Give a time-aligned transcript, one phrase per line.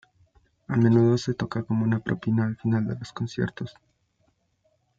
[0.67, 3.75] A menudo se toca como una propina al final de los conciertos.